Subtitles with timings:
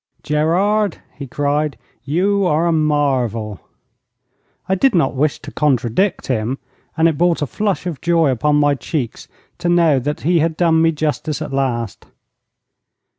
[0.23, 3.59] 'Gerard,' he cried, 'you are a marvel!'
[4.67, 6.57] I did not wish to contradict him,
[6.97, 9.27] and it brought a flush of joy upon my cheeks
[9.59, 12.07] to know that he had done me justice at last.